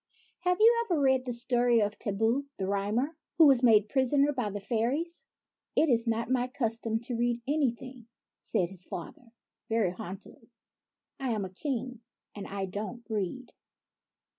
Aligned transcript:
"Have 0.45 0.57
you 0.59 0.83
ever 0.83 0.99
read 0.99 1.25
the 1.25 1.31
story 1.31 1.79
of 1.81 1.93
Thibaut, 1.93 2.45
the 2.57 2.65
Rhymer, 2.67 3.15
who 3.37 3.45
was 3.45 3.61
made 3.61 3.87
prisoner 3.87 4.33
by 4.33 4.49
the 4.49 4.59
fairies?"" 4.59 5.27
It 5.77 5.89
is 5.91 6.07
not 6.07 6.27
my 6.31 6.47
custom 6.47 6.99
to 7.01 7.15
read 7.15 7.39
anything," 7.47 8.07
said 8.39 8.69
his 8.69 8.83
father, 8.85 9.31
very 9.69 9.91
haughtily." 9.91 10.49
I 11.19 11.29
am 11.33 11.45
a 11.45 11.53
King, 11.53 12.01
and 12.33 12.47
I 12.47 12.65
don't 12.65 13.03
read." 13.09 13.53